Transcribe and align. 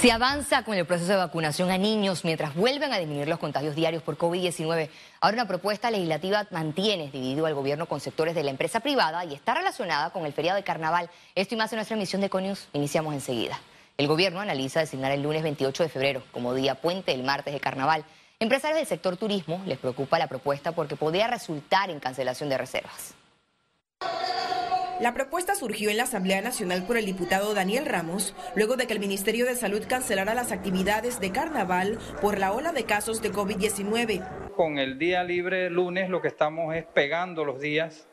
Se 0.00 0.12
avanza 0.12 0.62
con 0.62 0.74
el 0.74 0.84
proceso 0.84 1.12
de 1.12 1.16
vacunación 1.16 1.70
a 1.70 1.78
niños 1.78 2.24
mientras 2.24 2.54
vuelven 2.54 2.92
a 2.92 2.98
disminuir 2.98 3.28
los 3.28 3.38
contagios 3.38 3.74
diarios 3.74 4.02
por 4.02 4.18
COVID-19. 4.18 4.90
Ahora 5.20 5.34
una 5.34 5.48
propuesta 5.48 5.90
legislativa 5.90 6.46
mantiene 6.50 7.10
dividido 7.10 7.46
al 7.46 7.54
gobierno 7.54 7.86
con 7.86 7.98
sectores 8.00 8.34
de 8.34 8.44
la 8.44 8.50
empresa 8.50 8.80
privada 8.80 9.24
y 9.24 9.34
está 9.34 9.54
relacionada 9.54 10.10
con 10.10 10.26
el 10.26 10.34
feriado 10.34 10.56
de 10.56 10.64
carnaval. 10.64 11.08
Esto 11.34 11.54
y 11.54 11.58
más 11.58 11.72
en 11.72 11.78
nuestra 11.78 11.96
emisión 11.96 12.20
de 12.20 12.28
Conius. 12.28 12.68
Iniciamos 12.74 13.14
enseguida. 13.14 13.58
El 13.96 14.06
gobierno 14.06 14.40
analiza 14.40 14.80
designar 14.80 15.12
el 15.12 15.22
lunes 15.22 15.42
28 15.42 15.84
de 15.84 15.88
febrero 15.88 16.22
como 16.30 16.52
día 16.52 16.74
puente 16.74 17.12
el 17.12 17.24
martes 17.24 17.54
de 17.54 17.60
carnaval. 17.60 18.04
Empresarios 18.38 18.78
del 18.78 18.86
sector 18.86 19.16
turismo 19.16 19.62
les 19.66 19.78
preocupa 19.78 20.18
la 20.18 20.28
propuesta 20.28 20.72
porque 20.72 20.96
podría 20.96 21.26
resultar 21.26 21.90
en 21.90 22.00
cancelación 22.00 22.50
de 22.50 22.58
reservas. 22.58 23.14
La 24.98 25.12
propuesta 25.12 25.54
surgió 25.54 25.90
en 25.90 25.98
la 25.98 26.04
Asamblea 26.04 26.40
Nacional 26.40 26.86
por 26.86 26.96
el 26.96 27.04
diputado 27.04 27.52
Daniel 27.52 27.84
Ramos, 27.84 28.34
luego 28.54 28.76
de 28.76 28.86
que 28.86 28.94
el 28.94 28.98
Ministerio 28.98 29.44
de 29.44 29.54
Salud 29.54 29.82
cancelara 29.86 30.34
las 30.34 30.52
actividades 30.52 31.20
de 31.20 31.32
carnaval 31.32 31.98
por 32.22 32.38
la 32.38 32.52
ola 32.52 32.72
de 32.72 32.84
casos 32.84 33.20
de 33.20 33.30
COVID-19. 33.30 34.52
Con 34.56 34.78
el 34.78 34.98
día 34.98 35.22
libre 35.22 35.68
lunes 35.68 36.08
lo 36.08 36.22
que 36.22 36.28
estamos 36.28 36.74
es 36.74 36.86
pegando 36.86 37.44
los 37.44 37.60
días 37.60 38.08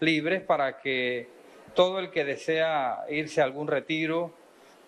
libres 0.00 0.40
para 0.40 0.78
que 0.78 1.28
todo 1.74 1.98
el 1.98 2.10
que 2.10 2.24
desea 2.24 3.00
irse 3.10 3.42
a 3.42 3.44
algún 3.44 3.68
retiro 3.68 4.32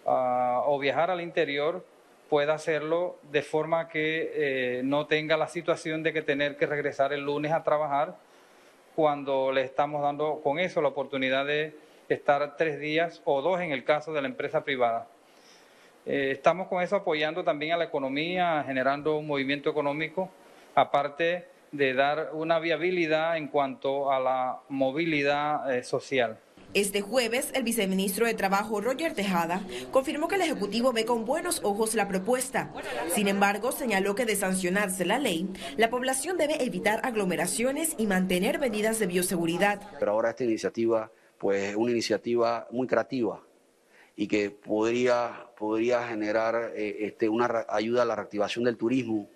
uh, 0.06 0.62
o 0.64 0.78
viajar 0.78 1.10
al 1.10 1.20
interior 1.20 1.84
pueda 2.30 2.54
hacerlo 2.54 3.18
de 3.30 3.42
forma 3.42 3.88
que 3.90 4.32
eh, 4.34 4.82
no 4.82 5.06
tenga 5.06 5.36
la 5.36 5.48
situación 5.48 6.02
de 6.02 6.14
que 6.14 6.22
tener 6.22 6.56
que 6.56 6.64
regresar 6.64 7.12
el 7.12 7.20
lunes 7.20 7.52
a 7.52 7.62
trabajar 7.62 8.16
cuando 8.94 9.52
le 9.52 9.62
estamos 9.62 10.02
dando 10.02 10.40
con 10.42 10.58
eso 10.58 10.80
la 10.80 10.88
oportunidad 10.88 11.46
de 11.46 11.74
estar 12.08 12.56
tres 12.56 12.78
días 12.78 13.22
o 13.24 13.42
dos 13.42 13.60
en 13.60 13.72
el 13.72 13.84
caso 13.84 14.12
de 14.12 14.22
la 14.22 14.28
empresa 14.28 14.64
privada. 14.64 15.06
Eh, 16.06 16.30
estamos 16.32 16.68
con 16.68 16.82
eso 16.82 16.96
apoyando 16.96 17.44
también 17.44 17.72
a 17.72 17.76
la 17.76 17.84
economía, 17.84 18.62
generando 18.66 19.16
un 19.16 19.26
movimiento 19.26 19.70
económico, 19.70 20.28
aparte 20.74 21.46
de 21.72 21.94
dar 21.94 22.30
una 22.32 22.58
viabilidad 22.58 23.36
en 23.36 23.48
cuanto 23.48 24.12
a 24.12 24.20
la 24.20 24.58
movilidad 24.68 25.74
eh, 25.74 25.82
social. 25.82 26.38
Este 26.74 27.02
jueves, 27.02 27.50
el 27.54 27.62
viceministro 27.62 28.26
de 28.26 28.34
Trabajo, 28.34 28.80
Roger 28.80 29.14
Tejada, 29.14 29.62
confirmó 29.92 30.26
que 30.26 30.34
el 30.34 30.42
Ejecutivo 30.42 30.92
ve 30.92 31.04
con 31.04 31.24
buenos 31.24 31.60
ojos 31.62 31.94
la 31.94 32.08
propuesta. 32.08 32.72
Sin 33.14 33.28
embargo, 33.28 33.70
señaló 33.70 34.16
que 34.16 34.26
de 34.26 34.34
sancionarse 34.34 35.04
la 35.04 35.20
ley, 35.20 35.48
la 35.76 35.88
población 35.88 36.36
debe 36.36 36.64
evitar 36.64 37.00
aglomeraciones 37.04 37.94
y 37.96 38.08
mantener 38.08 38.58
medidas 38.58 38.98
de 38.98 39.06
bioseguridad. 39.06 39.88
Pero 40.00 40.10
ahora 40.10 40.30
esta 40.30 40.42
iniciativa, 40.42 41.12
pues 41.38 41.70
es 41.70 41.76
una 41.76 41.92
iniciativa 41.92 42.66
muy 42.72 42.88
creativa 42.88 43.40
y 44.16 44.26
que 44.26 44.50
podría, 44.50 45.46
podría 45.56 46.08
generar 46.08 46.72
eh, 46.74 47.06
este, 47.06 47.28
una 47.28 47.66
ayuda 47.68 48.02
a 48.02 48.04
la 48.04 48.16
reactivación 48.16 48.64
del 48.64 48.76
turismo. 48.76 49.30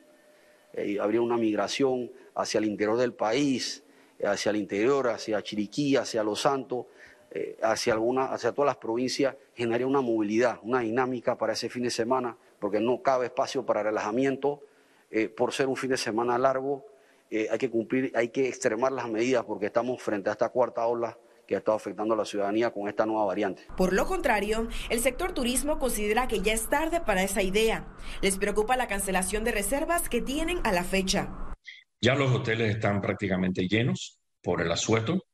Eh, 0.73 0.99
habría 1.01 1.23
una 1.23 1.37
migración 1.37 2.11
hacia 2.35 2.59
el 2.59 2.65
interior 2.65 2.97
del 2.97 3.15
país, 3.15 3.85
hacia 4.25 4.51
el 4.51 4.57
interior, 4.57 5.07
hacia 5.07 5.41
Chiriquí, 5.41 5.95
hacia 5.95 6.25
Los 6.25 6.41
Santos, 6.41 6.87
eh, 7.31 7.59
hacia, 7.63 7.93
alguna, 7.93 8.27
hacia 8.27 8.53
todas 8.53 8.67
las 8.67 8.77
provincias 8.77 9.37
generaría 9.55 9.87
una 9.87 10.01
movilidad, 10.01 10.59
una 10.63 10.81
dinámica 10.81 11.37
para 11.37 11.53
ese 11.53 11.69
fin 11.69 11.83
de 11.83 11.91
semana, 11.91 12.37
porque 12.59 12.81
no 12.81 13.03
cabe 13.03 13.27
espacio 13.27 13.67
para 13.67 13.83
relajamiento. 13.83 14.63
Eh, 15.11 15.29
por 15.29 15.53
ser 15.53 15.69
un 15.69 15.77
fin 15.77 15.91
de 15.91 15.97
semana 15.97 16.39
largo, 16.39 16.85
eh, 17.31 17.49
hay 17.51 17.59
que 17.59 17.71
cumplir, 17.71 18.13
hay 18.15 18.29
que 18.29 18.49
extremar 18.49 18.93
las 18.93 19.09
medidas 19.09 19.45
porque 19.45 19.67
estamos 19.67 20.03
frente 20.03 20.29
a 20.31 20.33
esta 20.33 20.49
cuarta 20.49 20.87
ola 20.87 21.19
que 21.47 21.55
ha 21.55 21.59
estado 21.59 21.77
afectando 21.77 22.13
a 22.13 22.17
la 22.17 22.27
ciudadanía 22.27 22.71
con 22.71 22.89
esta 22.89 23.07
nueva 23.07 23.25
variante. 23.25 23.67
Por 23.77 23.95
lo 23.95 24.07
contrario, 24.07 24.69
el 24.91 25.01
sector 25.01 25.33
turismo 25.33 25.79
considera 25.79 26.29
que 26.29 26.41
ya 26.41 26.53
es 26.53 26.69
tarde 26.69 27.01
para 27.01 27.23
esa 27.23 27.43
idea. 27.43 27.87
Les 28.21 28.37
preocupa 28.37 28.77
la 28.77 28.87
cancelación 28.87 29.45
de 29.45 29.53
reservas 29.53 30.11
que 30.11 30.21
tienen 30.21 30.61
a 30.65 30.73
la 30.73 30.85
fecha. 30.85 31.55
Ya 32.03 32.15
los 32.15 32.31
hoteles 32.31 32.77
están 32.77 33.01
prácticamente 33.01 33.67
llenos 33.67 34.21
por 34.43 34.61
el 34.61 34.71
asueto. 34.71 35.25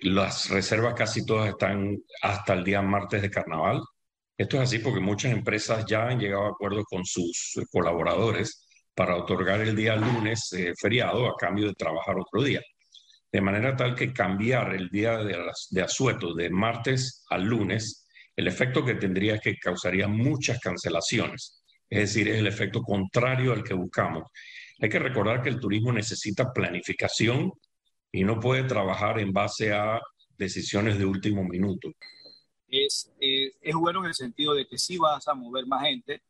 Las 0.00 0.50
reservas 0.50 0.94
casi 0.94 1.24
todas 1.24 1.48
están 1.48 1.96
hasta 2.22 2.52
el 2.52 2.64
día 2.64 2.82
martes 2.82 3.22
de 3.22 3.30
carnaval. 3.30 3.82
Esto 4.36 4.56
es 4.56 4.64
así 4.64 4.78
porque 4.80 5.00
muchas 5.00 5.32
empresas 5.32 5.86
ya 5.86 6.08
han 6.08 6.20
llegado 6.20 6.46
a 6.46 6.50
acuerdos 6.50 6.84
con 6.84 7.04
sus 7.06 7.58
colaboradores 7.70 8.66
para 8.94 9.16
otorgar 9.16 9.60
el 9.62 9.74
día 9.74 9.96
lunes 9.96 10.52
eh, 10.52 10.74
feriado 10.78 11.26
a 11.26 11.36
cambio 11.36 11.68
de 11.68 11.74
trabajar 11.74 12.16
otro 12.18 12.42
día. 12.42 12.60
De 13.32 13.40
manera 13.40 13.74
tal 13.74 13.94
que 13.94 14.12
cambiar 14.12 14.74
el 14.74 14.88
día 14.90 15.18
de, 15.18 15.36
de 15.70 15.82
asueto 15.82 16.34
de 16.34 16.50
martes 16.50 17.24
al 17.30 17.44
lunes, 17.44 18.06
el 18.36 18.48
efecto 18.48 18.84
que 18.84 18.94
tendría 18.94 19.36
es 19.36 19.40
que 19.40 19.56
causaría 19.56 20.08
muchas 20.08 20.60
cancelaciones. 20.60 21.62
Es 21.88 22.00
decir, 22.00 22.28
es 22.28 22.38
el 22.38 22.46
efecto 22.46 22.82
contrario 22.82 23.52
al 23.52 23.64
que 23.64 23.74
buscamos. 23.74 24.24
Hay 24.80 24.90
que 24.90 24.98
recordar 24.98 25.42
que 25.42 25.48
el 25.48 25.60
turismo 25.60 25.92
necesita 25.92 26.52
planificación 26.52 27.50
y 28.16 28.24
no 28.24 28.40
puede 28.40 28.64
trabajar 28.64 29.20
en 29.20 29.30
base 29.30 29.74
a 29.74 30.00
decisiones 30.38 30.98
de 30.98 31.04
último 31.04 31.44
minuto. 31.44 31.92
Es, 32.66 33.12
es, 33.20 33.74
bueno 33.74 34.00
en 34.00 34.06
el 34.06 34.14
sentido 34.14 34.54
de 34.54 34.66
que 34.66 34.78
sí 34.78 34.96
vas 34.96 35.28
a 35.28 35.34
mover 35.34 35.66
más 35.66 35.82
gente 35.82 36.22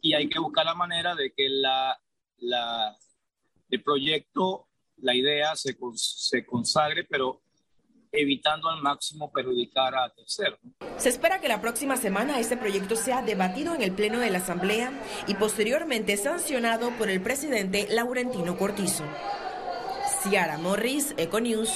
y 0.00 0.14
hay 0.14 0.28
que 0.28 0.38
buscar 0.38 0.64
la 0.64 0.76
manera 0.76 1.16
de 1.16 1.32
que 1.32 1.48
la, 1.48 1.98
la, 2.38 2.96
el 3.68 3.82
proyecto, 3.82 4.68
la 4.98 5.16
idea 5.16 5.56
se, 5.56 5.76
se 5.96 6.46
consagre, 6.46 7.02
pero 7.02 7.42
evitando 8.12 8.68
al 8.68 8.80
máximo 8.80 9.32
perjudicar 9.32 9.92
a 9.96 10.14
terceros. 10.14 10.60
Se 10.98 11.08
espera 11.08 11.40
que 11.40 11.48
la 11.48 11.60
próxima 11.60 11.96
semana 11.96 12.38
este 12.38 12.56
proyecto 12.56 12.94
sea 12.94 13.22
debatido 13.22 13.74
en 13.74 13.82
el 13.82 13.90
Pleno 13.90 14.20
de 14.20 14.30
la 14.30 14.38
Asamblea 14.38 14.92
y 15.26 15.34
posteriormente 15.34 16.16
sancionado 16.16 16.90
por 16.96 17.10
el 17.10 17.20
presidente 17.20 17.88
Laurentino 17.90 18.56
Cortizo. 18.56 19.02
Ciara 20.28 20.56
Morris, 20.56 21.12
Econews. 21.18 21.70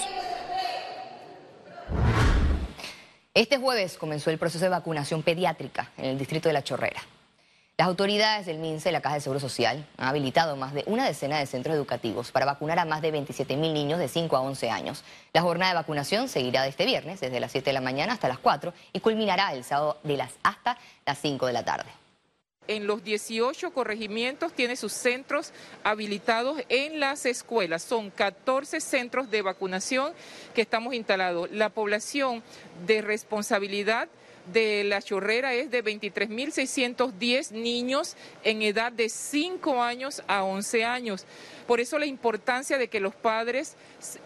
Este 3.34 3.58
jueves 3.58 3.98
comenzó 3.98 4.30
el 4.30 4.38
proceso 4.38 4.64
de 4.64 4.70
vacunación 4.70 5.22
pediátrica 5.22 5.90
en 5.98 6.06
el 6.06 6.18
distrito 6.18 6.48
de 6.48 6.54
La 6.54 6.64
Chorrera. 6.64 7.02
Las 7.76 7.88
autoridades 7.88 8.46
del 8.46 8.58
MINSE 8.58 8.88
y 8.88 8.92
la 8.92 9.02
Caja 9.02 9.16
de 9.16 9.20
Seguro 9.20 9.38
Social 9.38 9.86
han 9.98 10.08
habilitado 10.08 10.56
más 10.56 10.72
de 10.72 10.82
una 10.86 11.04
decena 11.04 11.38
de 11.38 11.44
centros 11.44 11.76
educativos 11.76 12.32
para 12.32 12.46
vacunar 12.46 12.78
a 12.78 12.86
más 12.86 13.02
de 13.02 13.10
27 13.10 13.54
mil 13.58 13.74
niños 13.74 13.98
de 13.98 14.08
5 14.08 14.34
a 14.34 14.40
11 14.40 14.70
años. 14.70 15.04
La 15.34 15.42
jornada 15.42 15.72
de 15.72 15.76
vacunación 15.76 16.30
seguirá 16.30 16.62
de 16.62 16.70
este 16.70 16.86
viernes 16.86 17.20
desde 17.20 17.40
las 17.40 17.52
7 17.52 17.68
de 17.68 17.74
la 17.74 17.82
mañana 17.82 18.14
hasta 18.14 18.28
las 18.28 18.38
4 18.38 18.72
y 18.94 19.00
culminará 19.00 19.52
el 19.52 19.62
sábado 19.62 19.98
de 20.04 20.16
las 20.16 20.32
hasta 20.42 20.78
las 21.04 21.18
5 21.18 21.46
de 21.46 21.52
la 21.52 21.64
tarde 21.66 21.90
en 22.68 22.86
los 22.86 23.02
18 23.02 23.72
corregimientos 23.72 24.52
tiene 24.52 24.76
sus 24.76 24.92
centros 24.92 25.52
habilitados 25.82 26.62
en 26.68 27.00
las 27.00 27.26
escuelas. 27.26 27.82
Son 27.82 28.10
14 28.10 28.80
centros 28.80 29.30
de 29.30 29.42
vacunación 29.42 30.12
que 30.54 30.62
estamos 30.62 30.94
instalados. 30.94 31.50
La 31.50 31.70
población 31.70 32.42
de 32.86 33.02
responsabilidad 33.02 34.08
de 34.52 34.84
la 34.84 35.02
chorrera 35.02 35.54
es 35.54 35.70
de 35.70 35.84
23.610 35.84 37.52
niños 37.52 38.16
en 38.44 38.62
edad 38.62 38.92
de 38.92 39.08
5 39.08 39.82
años 39.82 40.22
a 40.26 40.44
11 40.44 40.84
años. 40.84 41.26
Por 41.66 41.80
eso 41.80 41.98
la 41.98 42.06
importancia 42.06 42.78
de 42.78 42.88
que 42.88 43.00
los 43.00 43.14
padres 43.14 43.76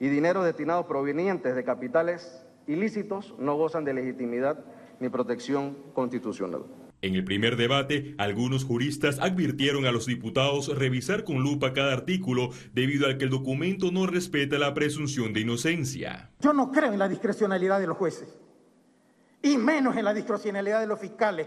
y 0.00 0.08
dinero 0.08 0.42
destinado 0.42 0.88
provenientes 0.88 1.54
de 1.54 1.62
capitales 1.62 2.42
ilícitos 2.66 3.34
no 3.38 3.54
gozan 3.56 3.84
de 3.84 3.92
legitimidad 3.92 4.64
ni 4.98 5.10
protección 5.10 5.76
constitucional. 5.92 6.64
En 7.02 7.14
el 7.14 7.24
primer 7.24 7.56
debate, 7.56 8.14
algunos 8.18 8.64
juristas 8.64 9.18
advirtieron 9.20 9.86
a 9.86 9.92
los 9.92 10.04
diputados 10.04 10.76
revisar 10.76 11.24
con 11.24 11.42
lupa 11.42 11.72
cada 11.72 11.94
artículo 11.94 12.50
debido 12.74 13.08
a 13.08 13.16
que 13.16 13.24
el 13.24 13.30
documento 13.30 13.90
no 13.90 14.06
respeta 14.06 14.58
la 14.58 14.74
presunción 14.74 15.32
de 15.32 15.40
inocencia. 15.40 16.30
Yo 16.40 16.52
no 16.52 16.70
creo 16.70 16.92
en 16.92 16.98
la 16.98 17.08
discrecionalidad 17.08 17.80
de 17.80 17.86
los 17.86 17.96
jueces, 17.96 18.28
y 19.42 19.56
menos 19.56 19.96
en 19.96 20.04
la 20.04 20.12
discrecionalidad 20.12 20.80
de 20.80 20.86
los 20.86 21.00
fiscales, 21.00 21.46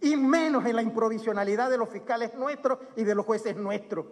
y 0.00 0.16
menos 0.16 0.64
en 0.64 0.76
la 0.76 0.82
improvisionalidad 0.82 1.68
de 1.68 1.76
los 1.76 1.90
fiscales 1.90 2.34
nuestros 2.34 2.78
y 2.96 3.04
de 3.04 3.14
los 3.14 3.26
jueces 3.26 3.54
nuestros. 3.56 4.06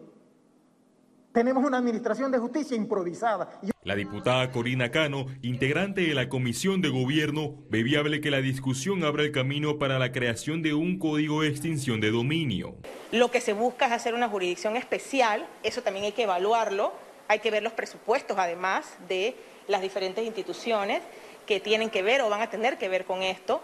Tenemos 1.34 1.64
una 1.64 1.78
administración 1.78 2.30
de 2.30 2.38
justicia 2.38 2.76
improvisada. 2.76 3.58
La 3.82 3.96
diputada 3.96 4.52
Corina 4.52 4.92
Cano, 4.92 5.26
integrante 5.42 6.02
de 6.02 6.14
la 6.14 6.28
Comisión 6.28 6.80
de 6.80 6.90
Gobierno, 6.90 7.56
ve 7.68 7.82
viable 7.82 8.20
que 8.20 8.30
la 8.30 8.40
discusión 8.40 9.02
abra 9.02 9.24
el 9.24 9.32
camino 9.32 9.76
para 9.76 9.98
la 9.98 10.12
creación 10.12 10.62
de 10.62 10.74
un 10.74 11.00
código 11.00 11.42
de 11.42 11.48
extinción 11.48 12.00
de 12.00 12.12
dominio. 12.12 12.76
Lo 13.10 13.32
que 13.32 13.40
se 13.40 13.52
busca 13.52 13.86
es 13.86 13.92
hacer 13.92 14.14
una 14.14 14.28
jurisdicción 14.28 14.76
especial, 14.76 15.44
eso 15.64 15.82
también 15.82 16.04
hay 16.04 16.12
que 16.12 16.22
evaluarlo, 16.22 16.92
hay 17.26 17.40
que 17.40 17.50
ver 17.50 17.64
los 17.64 17.72
presupuestos 17.72 18.38
además 18.38 18.96
de 19.08 19.34
las 19.66 19.82
diferentes 19.82 20.24
instituciones 20.24 21.02
que 21.46 21.58
tienen 21.58 21.90
que 21.90 22.04
ver 22.04 22.20
o 22.20 22.30
van 22.30 22.42
a 22.42 22.48
tener 22.48 22.78
que 22.78 22.88
ver 22.88 23.04
con 23.04 23.22
esto. 23.22 23.60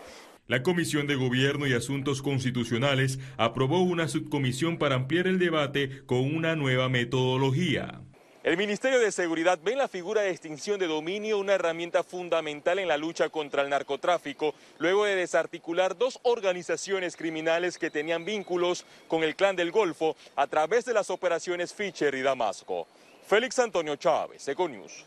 La 0.47 0.63
Comisión 0.63 1.07
de 1.07 1.15
Gobierno 1.15 1.67
y 1.67 1.75
Asuntos 1.75 2.23
Constitucionales 2.23 3.21
aprobó 3.37 3.83
una 3.83 4.09
subcomisión 4.09 4.79
para 4.79 4.97
ampliar 4.97 5.27
el 5.27 5.39
debate 5.39 6.03
con 6.07 6.19
una 6.35 6.57
nueva 6.57 6.89
metodología. 6.89 8.01
El 8.43 8.57
Ministerio 8.57 8.99
de 9.01 9.13
Seguridad 9.13 9.59
ve 9.63 9.73
en 9.73 9.79
la 9.79 9.87
figura 9.87 10.23
de 10.23 10.31
extinción 10.31 10.81
de 10.81 10.87
dominio 10.87 11.39
una 11.39 11.53
herramienta 11.53 12.03
fundamental 12.03 12.79
en 12.79 12.89
la 12.89 12.97
lucha 12.97 13.29
contra 13.29 13.63
el 13.63 13.69
narcotráfico, 13.69 14.55
luego 14.79 15.05
de 15.05 15.15
desarticular 15.15 15.97
dos 15.97 16.19
organizaciones 16.23 17.17
criminales 17.17 17.77
que 17.77 17.91
tenían 17.91 18.25
vínculos 18.25 18.87
con 19.09 19.23
el 19.23 19.37
Clan 19.37 19.57
del 19.57 19.71
Golfo 19.71 20.17
a 20.37 20.47
través 20.47 20.87
de 20.87 20.95
las 20.95 21.11
operaciones 21.11 21.75
Fischer 21.75 22.15
y 22.15 22.23
Damasco. 22.23 22.89
Félix 23.27 23.59
Antonio 23.59 23.97
Chávez, 23.97 24.49
Econius. 24.49 25.05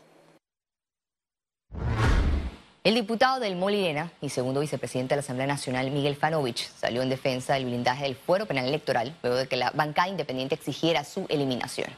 El 2.84 2.96
diputado 2.96 3.40
del 3.40 3.56
Molirena 3.56 4.12
y 4.20 4.28
segundo 4.28 4.60
vicepresidente 4.60 5.14
de 5.14 5.16
la 5.16 5.20
Asamblea 5.20 5.46
Nacional, 5.46 5.90
Miguel 5.90 6.16
Fanovich, 6.16 6.68
salió 6.68 7.00
en 7.00 7.08
defensa 7.08 7.54
del 7.54 7.64
blindaje 7.64 8.04
del 8.04 8.14
fuero 8.14 8.44
penal 8.44 8.66
electoral 8.66 9.16
luego 9.22 9.38
de 9.38 9.48
que 9.48 9.56
la 9.56 9.70
bancada 9.70 10.08
independiente 10.08 10.54
exigiera 10.54 11.02
su 11.02 11.24
eliminación. 11.30 11.88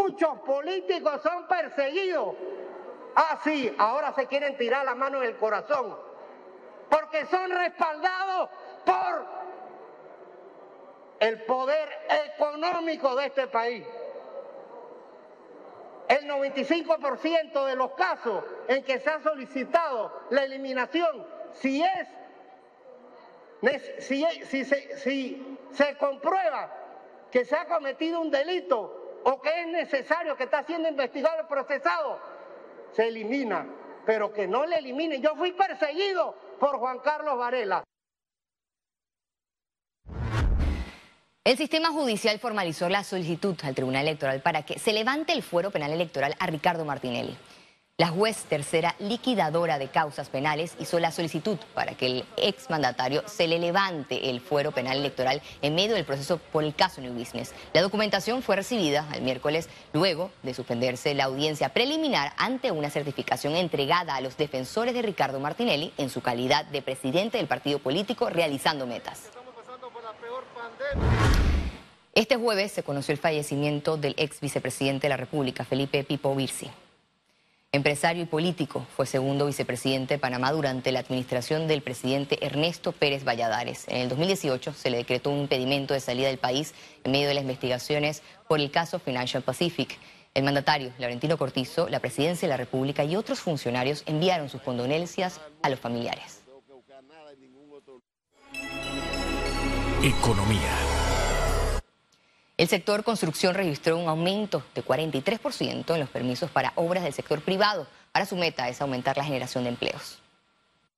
Muchos 0.00 0.40
políticos 0.40 1.20
son 1.22 1.46
perseguidos. 1.46 2.34
Ah, 3.14 3.38
sí, 3.44 3.72
ahora 3.78 4.12
se 4.12 4.26
quieren 4.26 4.56
tirar 4.56 4.84
la 4.84 4.96
mano 4.96 5.22
en 5.22 5.28
el 5.28 5.36
corazón. 5.36 5.96
Porque 6.90 7.26
son 7.26 7.48
respaldados 7.48 8.50
por 8.84 9.26
el 11.20 11.40
poder 11.42 11.88
económico 12.34 13.14
de 13.14 13.26
este 13.26 13.46
país 13.46 13.84
el 16.10 16.28
95% 16.28 17.66
de 17.66 17.76
los 17.76 17.92
casos 17.92 18.42
en 18.66 18.82
que 18.82 18.98
se 18.98 19.08
ha 19.08 19.20
solicitado 19.20 20.12
la 20.30 20.42
eliminación, 20.42 21.24
si 21.52 21.82
es, 21.82 22.08
si, 24.00 24.24
si, 24.44 25.56
se, 25.70 25.96
comprueba 25.98 26.68
que 27.30 27.44
se 27.44 27.54
ha 27.54 27.66
cometido 27.66 28.20
un 28.20 28.30
delito 28.30 29.20
o 29.22 29.40
que 29.40 29.60
es 29.60 29.66
necesario, 29.68 30.36
que 30.36 30.44
está 30.44 30.64
siendo 30.64 30.88
investigado 30.88 31.44
y 31.44 31.46
procesado, 31.46 32.18
se 32.90 33.06
elimina, 33.06 33.66
pero 34.04 34.32
que 34.32 34.48
no 34.48 34.66
le 34.66 34.78
eliminen. 34.78 35.22
Yo 35.22 35.36
fui 35.36 35.52
perseguido 35.52 36.34
por 36.58 36.78
Juan 36.78 36.98
Carlos 36.98 37.38
Varela. 37.38 37.84
El 41.42 41.56
sistema 41.56 41.88
judicial 41.88 42.38
formalizó 42.38 42.90
la 42.90 43.02
solicitud 43.02 43.56
al 43.62 43.74
Tribunal 43.74 44.06
Electoral 44.06 44.42
para 44.42 44.62
que 44.62 44.78
se 44.78 44.92
levante 44.92 45.32
el 45.32 45.42
fuero 45.42 45.70
penal 45.70 45.90
electoral 45.90 46.36
a 46.38 46.46
Ricardo 46.46 46.84
Martinelli. 46.84 47.34
La 47.96 48.08
juez 48.08 48.44
tercera 48.44 48.94
liquidadora 48.98 49.78
de 49.78 49.88
causas 49.88 50.28
penales 50.28 50.74
hizo 50.78 51.00
la 51.00 51.10
solicitud 51.10 51.56
para 51.72 51.94
que 51.94 52.06
el 52.06 52.24
exmandatario 52.36 53.26
se 53.26 53.48
le 53.48 53.58
levante 53.58 54.28
el 54.28 54.42
fuero 54.42 54.72
penal 54.72 54.98
electoral 54.98 55.40
en 55.62 55.74
medio 55.74 55.94
del 55.94 56.04
proceso 56.04 56.36
por 56.36 56.62
el 56.62 56.74
caso 56.74 57.00
New 57.00 57.14
Business. 57.14 57.54
La 57.72 57.80
documentación 57.80 58.42
fue 58.42 58.56
recibida 58.56 59.08
el 59.14 59.22
miércoles 59.22 59.70
luego 59.94 60.30
de 60.42 60.52
suspenderse 60.52 61.14
la 61.14 61.24
audiencia 61.24 61.70
preliminar 61.70 62.34
ante 62.36 62.70
una 62.70 62.90
certificación 62.90 63.56
entregada 63.56 64.14
a 64.14 64.20
los 64.20 64.36
defensores 64.36 64.92
de 64.92 65.00
Ricardo 65.00 65.40
Martinelli 65.40 65.94
en 65.96 66.10
su 66.10 66.20
calidad 66.20 66.66
de 66.66 66.82
presidente 66.82 67.38
del 67.38 67.48
partido 67.48 67.78
político 67.78 68.28
realizando 68.28 68.86
metas. 68.86 69.30
Este 72.12 72.34
jueves 72.36 72.72
se 72.72 72.82
conoció 72.82 73.12
el 73.12 73.18
fallecimiento 73.18 73.96
del 73.96 74.14
ex 74.16 74.40
vicepresidente 74.40 75.02
de 75.06 75.10
la 75.10 75.16
República, 75.16 75.64
Felipe 75.64 76.02
Pipo 76.02 76.34
Virsi. 76.34 76.68
Empresario 77.70 78.24
y 78.24 78.26
político, 78.26 78.84
fue 78.96 79.06
segundo 79.06 79.46
vicepresidente 79.46 80.14
de 80.14 80.18
Panamá 80.18 80.50
durante 80.50 80.90
la 80.90 80.98
administración 80.98 81.68
del 81.68 81.82
presidente 81.82 82.44
Ernesto 82.44 82.90
Pérez 82.90 83.22
Valladares. 83.22 83.86
En 83.86 83.98
el 83.98 84.08
2018 84.08 84.72
se 84.72 84.90
le 84.90 84.96
decretó 84.96 85.30
un 85.30 85.42
impedimento 85.42 85.94
de 85.94 86.00
salida 86.00 86.26
del 86.26 86.38
país 86.38 86.74
en 87.04 87.12
medio 87.12 87.28
de 87.28 87.34
las 87.34 87.42
investigaciones 87.44 88.24
por 88.48 88.58
el 88.58 88.72
caso 88.72 88.98
Financial 88.98 89.44
Pacific. 89.44 89.96
El 90.34 90.42
mandatario, 90.42 90.92
Laurentino 90.98 91.38
Cortizo, 91.38 91.88
la 91.88 92.00
presidencia 92.00 92.48
de 92.48 92.50
la 92.50 92.56
República 92.56 93.04
y 93.04 93.14
otros 93.14 93.38
funcionarios 93.38 94.02
enviaron 94.06 94.48
sus 94.48 94.62
condolencias 94.62 95.40
a 95.62 95.70
los 95.70 95.78
familiares. 95.78 96.40
Economía. 100.02 100.89
El 102.60 102.68
sector 102.68 103.02
construcción 103.04 103.54
registró 103.54 103.96
un 103.96 104.06
aumento 104.06 104.62
de 104.74 104.84
43% 104.84 105.94
en 105.94 105.98
los 105.98 106.10
permisos 106.10 106.50
para 106.50 106.74
obras 106.76 107.04
del 107.04 107.14
sector 107.14 107.40
privado. 107.40 107.86
Ahora 108.12 108.26
su 108.26 108.36
meta 108.36 108.68
es 108.68 108.82
aumentar 108.82 109.16
la 109.16 109.24
generación 109.24 109.64
de 109.64 109.70
empleos. 109.70 110.18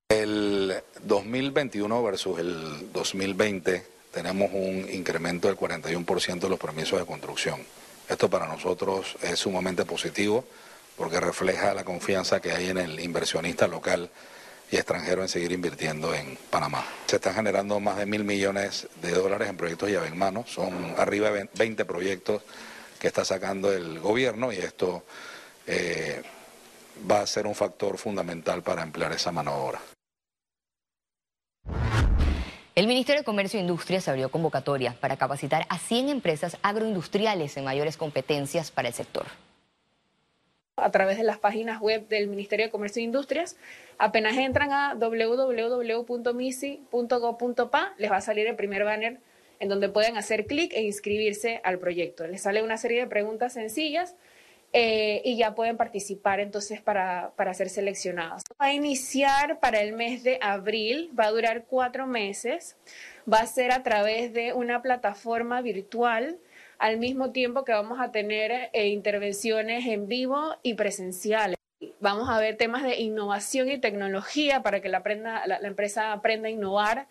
El 0.09 0.73
2021 1.03 2.03
versus 2.03 2.37
el 2.39 2.91
2020 2.91 3.87
tenemos 4.11 4.51
un 4.51 4.89
incremento 4.91 5.47
del 5.47 5.55
41% 5.55 6.37
de 6.37 6.49
los 6.49 6.59
permisos 6.59 6.99
de 6.99 7.05
construcción. 7.05 7.61
Esto 8.09 8.29
para 8.29 8.45
nosotros 8.45 9.15
es 9.21 9.39
sumamente 9.39 9.85
positivo 9.85 10.43
porque 10.97 11.21
refleja 11.21 11.73
la 11.73 11.85
confianza 11.85 12.41
que 12.41 12.51
hay 12.51 12.71
en 12.71 12.77
el 12.77 12.99
inversionista 12.99 13.69
local 13.69 14.09
y 14.73 14.77
extranjero 14.77 15.21
en 15.21 15.29
seguir 15.29 15.51
invirtiendo 15.51 16.15
en 16.15 16.35
Panamá. 16.49 16.83
Se 17.05 17.17
están 17.17 17.35
generando 17.35 17.79
más 17.79 17.95
de 17.97 18.07
mil 18.07 18.23
millones 18.23 18.87
de 19.03 19.11
dólares 19.11 19.47
en 19.47 19.55
proyectos 19.55 19.91
llave 19.91 20.07
en 20.07 20.17
mano. 20.17 20.45
Son 20.47 20.95
arriba 20.97 21.29
de 21.29 21.47
20 21.55 21.85
proyectos 21.85 22.41
que 22.99 23.05
está 23.05 23.23
sacando 23.23 23.71
el 23.71 23.99
gobierno 23.99 24.51
y 24.51 24.57
esto 24.57 25.03
eh, 25.67 26.23
va 27.09 27.19
a 27.19 27.27
ser 27.27 27.45
un 27.45 27.53
factor 27.53 27.99
fundamental 27.99 28.63
para 28.63 28.81
emplear 28.81 29.11
esa 29.11 29.31
mano 29.31 29.53
obra. 29.53 29.79
El 32.73 32.87
Ministerio 32.87 33.21
de 33.21 33.25
Comercio 33.25 33.59
e 33.59 33.61
Industria 33.61 34.01
se 34.01 34.09
abrió 34.09 34.31
convocatoria 34.31 34.97
para 34.99 35.17
capacitar 35.17 35.67
a 35.69 35.77
100 35.77 36.09
empresas 36.09 36.57
agroindustriales 36.63 37.55
en 37.57 37.63
mayores 37.63 37.95
competencias 37.95 38.71
para 38.71 38.87
el 38.87 38.95
sector 38.95 39.27
a 40.75 40.91
través 40.91 41.17
de 41.17 41.23
las 41.23 41.37
páginas 41.37 41.79
web 41.79 42.07
del 42.07 42.27
Ministerio 42.27 42.65
de 42.65 42.71
Comercio 42.71 42.99
e 42.99 43.03
Industrias. 43.03 43.55
Apenas 43.99 44.35
entran 44.37 44.71
a 44.71 44.95
www.misi.gov.pa, 44.95 45.93
les 47.97 48.11
va 48.11 48.17
a 48.17 48.21
salir 48.21 48.47
el 48.47 48.55
primer 48.55 48.83
banner 48.83 49.19
en 49.59 49.69
donde 49.69 49.87
pueden 49.89 50.17
hacer 50.17 50.47
clic 50.47 50.73
e 50.73 50.81
inscribirse 50.81 51.61
al 51.63 51.77
proyecto. 51.77 52.25
Les 52.27 52.41
sale 52.41 52.63
una 52.63 52.77
serie 52.77 53.01
de 53.01 53.07
preguntas 53.07 53.53
sencillas 53.53 54.15
eh, 54.73 55.21
y 55.23 55.37
ya 55.37 55.53
pueden 55.53 55.77
participar 55.77 56.39
entonces 56.39 56.81
para, 56.81 57.33
para 57.35 57.53
ser 57.53 57.69
seleccionados. 57.69 58.41
Va 58.59 58.65
a 58.65 58.73
iniciar 58.73 59.59
para 59.59 59.79
el 59.79 59.93
mes 59.93 60.23
de 60.23 60.39
abril, 60.41 61.11
va 61.17 61.25
a 61.25 61.31
durar 61.31 61.65
cuatro 61.65 62.07
meses, 62.07 62.75
va 63.31 63.41
a 63.41 63.45
ser 63.45 63.71
a 63.71 63.83
través 63.83 64.33
de 64.33 64.53
una 64.53 64.81
plataforma 64.81 65.61
virtual 65.61 66.39
al 66.77 66.97
mismo 66.97 67.31
tiempo 67.31 67.63
que 67.63 67.71
vamos 67.71 67.99
a 67.99 68.11
tener 68.11 68.69
eh, 68.73 68.87
intervenciones 68.87 69.85
en 69.85 70.07
vivo 70.07 70.55
y 70.63 70.73
presenciales. 70.73 71.57
Vamos 71.99 72.29
a 72.29 72.39
ver 72.39 72.57
temas 72.57 72.83
de 72.83 72.99
innovación 72.99 73.69
y 73.69 73.77
tecnología 73.77 74.61
para 74.61 74.81
que 74.81 74.89
la, 74.89 75.03
empresa 75.63 76.13
aprenda 76.13 76.47
a 76.47 76.51
innovar 76.51 77.07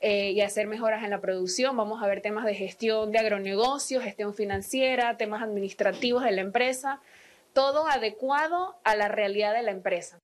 eh, 0.00 0.32
y 0.32 0.40
hacer 0.40 0.66
mejoras 0.66 1.04
en 1.04 1.10
la 1.10 1.20
producción. 1.20 1.76
Vamos 1.76 2.02
a 2.02 2.06
ver 2.06 2.20
temas 2.20 2.44
de 2.44 2.54
gestión 2.54 3.12
de 3.12 3.18
agronegocios, 3.18 4.02
gestión 4.02 4.34
financiera, 4.34 5.16
temas 5.16 5.42
administrativos 5.42 6.22
de 6.22 6.32
la 6.32 6.40
empresa, 6.40 7.00
todo 7.52 7.86
adecuado 7.88 8.76
a 8.84 8.96
la 8.96 9.08
realidad 9.08 9.54
de 9.54 9.62
la 9.62 9.70
empresa. 9.70 10.18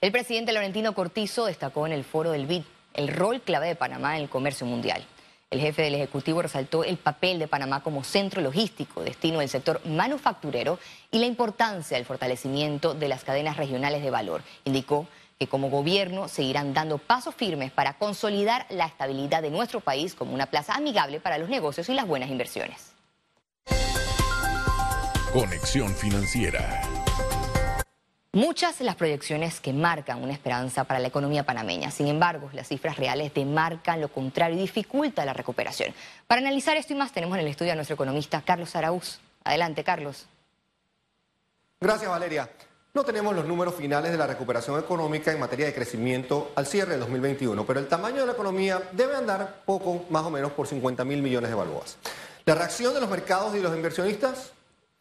El 0.00 0.12
presidente 0.12 0.52
Laurentino 0.52 0.94
Cortizo 0.94 1.44
destacó 1.44 1.86
en 1.86 1.92
el 1.92 2.04
foro 2.04 2.30
del 2.30 2.46
BID 2.46 2.62
el 2.94 3.08
rol 3.08 3.40
clave 3.40 3.68
de 3.68 3.76
Panamá 3.76 4.16
en 4.16 4.22
el 4.22 4.28
comercio 4.28 4.66
mundial. 4.66 5.04
El 5.50 5.60
jefe 5.60 5.82
del 5.82 5.96
Ejecutivo 5.96 6.42
resaltó 6.42 6.84
el 6.84 6.96
papel 6.96 7.40
de 7.40 7.48
Panamá 7.48 7.82
como 7.82 8.04
centro 8.04 8.40
logístico, 8.40 9.02
destino 9.02 9.40
del 9.40 9.48
sector 9.48 9.80
manufacturero 9.84 10.78
y 11.10 11.18
la 11.18 11.26
importancia 11.26 11.96
del 11.96 12.06
fortalecimiento 12.06 12.94
de 12.94 13.08
las 13.08 13.24
cadenas 13.24 13.56
regionales 13.56 14.00
de 14.04 14.10
valor. 14.10 14.42
Indicó 14.64 15.08
que 15.40 15.48
como 15.48 15.68
gobierno 15.68 16.28
seguirán 16.28 16.72
dando 16.72 16.98
pasos 16.98 17.34
firmes 17.34 17.72
para 17.72 17.94
consolidar 17.94 18.64
la 18.70 18.86
estabilidad 18.86 19.42
de 19.42 19.50
nuestro 19.50 19.80
país 19.80 20.14
como 20.14 20.34
una 20.34 20.46
plaza 20.46 20.74
amigable 20.74 21.18
para 21.18 21.38
los 21.38 21.48
negocios 21.48 21.88
y 21.88 21.94
las 21.94 22.06
buenas 22.06 22.30
inversiones. 22.30 22.92
Conexión 25.32 25.94
financiera. 25.96 26.80
Muchas 28.32 28.80
las 28.80 28.94
proyecciones 28.94 29.58
que 29.58 29.72
marcan 29.72 30.22
una 30.22 30.32
esperanza 30.32 30.84
para 30.84 31.00
la 31.00 31.08
economía 31.08 31.44
panameña. 31.44 31.90
Sin 31.90 32.06
embargo, 32.06 32.48
las 32.52 32.68
cifras 32.68 32.96
reales 32.96 33.34
demarcan 33.34 34.00
lo 34.00 34.08
contrario 34.08 34.56
y 34.56 34.60
dificulta 34.60 35.24
la 35.24 35.32
recuperación. 35.32 35.92
Para 36.28 36.40
analizar 36.40 36.76
esto 36.76 36.92
y 36.92 36.96
más 36.96 37.12
tenemos 37.12 37.36
en 37.36 37.44
el 37.44 37.50
estudio 37.50 37.72
a 37.72 37.74
nuestro 37.74 37.94
economista 37.94 38.40
Carlos 38.42 38.76
Araúz. 38.76 39.18
Adelante, 39.42 39.82
Carlos. 39.82 40.26
Gracias, 41.80 42.08
Valeria. 42.08 42.48
No 42.94 43.02
tenemos 43.02 43.34
los 43.34 43.46
números 43.46 43.74
finales 43.74 44.12
de 44.12 44.18
la 44.18 44.28
recuperación 44.28 44.78
económica 44.78 45.32
en 45.32 45.40
materia 45.40 45.66
de 45.66 45.74
crecimiento 45.74 46.52
al 46.54 46.68
cierre 46.68 46.92
de 46.92 46.98
2021, 46.98 47.66
pero 47.66 47.80
el 47.80 47.88
tamaño 47.88 48.20
de 48.20 48.26
la 48.26 48.32
economía 48.34 48.80
debe 48.92 49.16
andar 49.16 49.62
poco 49.64 50.04
más 50.08 50.24
o 50.24 50.30
menos 50.30 50.52
por 50.52 50.68
50 50.68 51.04
mil 51.04 51.20
millones 51.20 51.50
de 51.50 51.56
balboas. 51.56 51.96
La 52.44 52.54
reacción 52.54 52.94
de 52.94 53.00
los 53.00 53.10
mercados 53.10 53.56
y 53.56 53.60
los 53.60 53.74
inversionistas, 53.74 54.52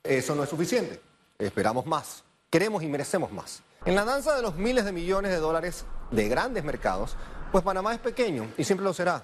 eso 0.04 0.34
no 0.34 0.44
es 0.44 0.50
suficiente. 0.50 1.00
Esperamos 1.38 1.86
más, 1.86 2.24
queremos 2.50 2.84
y 2.84 2.88
merecemos 2.88 3.32
más. 3.32 3.62
En 3.86 3.96
la 3.96 4.06
danza 4.06 4.36
de 4.36 4.42
los 4.42 4.56
miles 4.56 4.86
de 4.86 4.92
millones 4.92 5.32
de 5.32 5.38
dólares 5.38 5.86
de 6.12 6.28
grandes 6.28 6.64
mercados, 6.64 7.16
pues 7.52 7.64
Panamá 7.64 7.94
es 7.94 8.00
pequeño 8.00 8.48
y 8.58 8.64
siempre 8.64 8.84
lo 8.84 8.94
será 8.94 9.24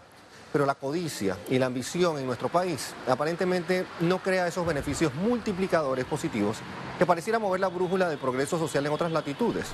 pero 0.55 0.65
la 0.65 0.75
codicia 0.75 1.38
y 1.50 1.60
la 1.60 1.65
ambición 1.65 2.17
en 2.17 2.25
nuestro 2.25 2.48
país 2.48 2.94
aparentemente 3.10 3.86
no 4.00 4.20
crea 4.20 4.48
esos 4.48 4.65
beneficios 4.65 5.13
multiplicadores 5.13 6.05
positivos 6.05 6.60
que 6.98 7.05
pareciera 7.05 7.39
mover 7.39 7.60
la 7.60 7.67
brújula 7.67 8.08
del 8.08 8.20
progreso 8.20 8.58
social 8.58 8.86
en 8.86 8.94
otras 8.94 9.12
latitudes. 9.12 9.65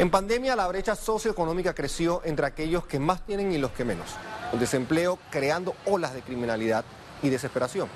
En 0.00 0.10
pandemia 0.10 0.56
la 0.56 0.66
brecha 0.66 0.96
socioeconómica 0.96 1.76
creció 1.76 2.22
entre 2.24 2.44
aquellos 2.44 2.86
que 2.86 2.98
más 2.98 3.24
tienen 3.24 3.52
y 3.52 3.58
los 3.58 3.70
que 3.70 3.84
menos, 3.84 4.08
el 4.52 4.58
desempleo 4.58 5.16
creando 5.30 5.76
olas 5.86 6.12
de 6.12 6.22
criminalidad 6.22 6.84
y 7.22 7.28
desesperación, 7.28 7.88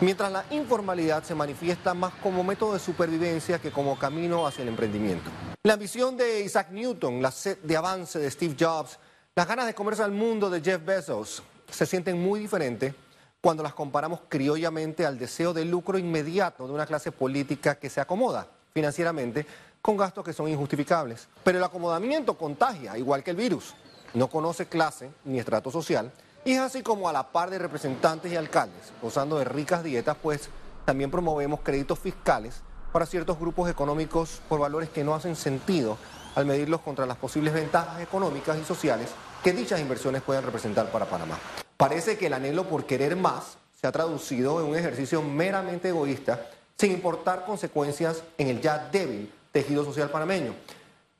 mientras 0.00 0.30
la 0.30 0.44
informalidad 0.50 1.24
se 1.24 1.34
manifiesta 1.34 1.94
más 1.94 2.12
como 2.22 2.44
método 2.44 2.74
de 2.74 2.78
supervivencia 2.78 3.58
que 3.58 3.70
como 3.70 3.98
camino 3.98 4.46
hacia 4.46 4.62
el 4.62 4.68
emprendimiento. 4.68 5.30
La 5.62 5.74
ambición 5.74 6.16
de 6.16 6.40
Isaac 6.40 6.68
Newton, 6.70 7.22
la 7.22 7.30
sed 7.30 7.58
de 7.58 7.76
avance 7.76 8.18
de 8.18 8.30
Steve 8.30 8.56
Jobs, 8.58 8.98
las 9.34 9.48
ganas 9.48 9.66
de 9.66 9.74
comerse 9.74 10.02
al 10.02 10.12
mundo 10.12 10.50
de 10.50 10.60
Jeff 10.60 10.84
Bezos, 10.84 11.42
se 11.70 11.86
sienten 11.86 12.22
muy 12.22 12.40
diferentes 12.40 12.94
cuando 13.40 13.62
las 13.62 13.74
comparamos 13.74 14.20
criollamente 14.28 15.06
al 15.06 15.18
deseo 15.18 15.52
de 15.52 15.64
lucro 15.64 15.98
inmediato 15.98 16.66
de 16.66 16.72
una 16.72 16.86
clase 16.86 17.12
política 17.12 17.76
que 17.76 17.90
se 17.90 18.00
acomoda 18.00 18.48
financieramente 18.72 19.46
con 19.80 19.96
gastos 19.96 20.24
que 20.24 20.32
son 20.32 20.48
injustificables. 20.48 21.28
Pero 21.44 21.58
el 21.58 21.64
acomodamiento 21.64 22.36
contagia, 22.36 22.98
igual 22.98 23.22
que 23.22 23.30
el 23.30 23.36
virus. 23.36 23.74
No 24.14 24.28
conoce 24.28 24.66
clase 24.66 25.10
ni 25.24 25.38
estrato 25.38 25.70
social 25.70 26.10
y 26.46 26.52
es 26.52 26.60
así 26.60 26.82
como 26.82 27.08
a 27.08 27.12
la 27.12 27.24
par 27.24 27.50
de 27.50 27.58
representantes 27.58 28.32
y 28.32 28.36
alcaldes, 28.36 28.92
gozando 29.02 29.36
de 29.36 29.44
ricas 29.44 29.82
dietas, 29.82 30.16
pues 30.22 30.48
también 30.84 31.10
promovemos 31.10 31.60
créditos 31.60 31.98
fiscales 31.98 32.62
para 32.92 33.04
ciertos 33.04 33.36
grupos 33.38 33.68
económicos 33.68 34.40
por 34.48 34.60
valores 34.60 34.88
que 34.88 35.02
no 35.02 35.12
hacen 35.12 35.34
sentido 35.34 35.98
al 36.36 36.46
medirlos 36.46 36.82
contra 36.82 37.04
las 37.04 37.16
posibles 37.16 37.52
ventajas 37.52 38.00
económicas 38.00 38.56
y 38.58 38.64
sociales 38.64 39.10
que 39.42 39.52
dichas 39.52 39.80
inversiones 39.80 40.22
pueden 40.22 40.44
representar 40.44 40.90
para 40.92 41.06
Panamá. 41.06 41.36
Parece 41.76 42.16
que 42.16 42.28
el 42.28 42.34
anhelo 42.34 42.68
por 42.68 42.86
querer 42.86 43.16
más 43.16 43.58
se 43.80 43.88
ha 43.88 43.92
traducido 43.92 44.60
en 44.60 44.66
un 44.66 44.76
ejercicio 44.76 45.22
meramente 45.22 45.88
egoísta, 45.88 46.46
sin 46.78 46.92
importar 46.92 47.44
consecuencias 47.44 48.22
en 48.38 48.48
el 48.48 48.60
ya 48.60 48.88
débil 48.92 49.32
tejido 49.50 49.84
social 49.84 50.10
panameño. 50.10 50.54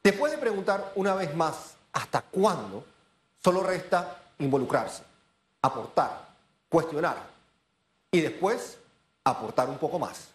Después 0.05 0.31
de 0.31 0.39
preguntar 0.39 0.93
una 0.95 1.15
vez 1.15 1.35
más 1.35 1.75
hasta 1.93 2.23
cuándo, 2.23 2.85
solo 3.43 3.65
resta 3.65 4.19
involucrarse, 4.39 5.03
aportar, 5.67 6.27
cuestionar 6.69 7.17
y 8.11 8.21
después 8.21 8.79
aportar 9.25 9.69
un 9.69 9.79
poco 9.79 9.99
más. 9.99 10.29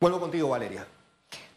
Vuelvo 0.00 0.20
contigo, 0.20 0.48
Valeria. 0.48 0.86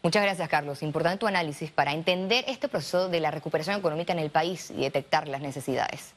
Muchas 0.02 0.22
gracias, 0.22 0.48
Carlos. 0.48 0.82
Importante 0.82 1.18
tu 1.18 1.26
análisis 1.26 1.70
para 1.70 1.92
entender 1.92 2.44
este 2.48 2.68
proceso 2.68 3.08
de 3.08 3.20
la 3.20 3.30
recuperación 3.30 3.76
económica 3.78 4.12
en 4.12 4.18
el 4.18 4.30
país 4.30 4.70
y 4.70 4.80
detectar 4.80 5.28
las 5.28 5.40
necesidades. 5.40 6.14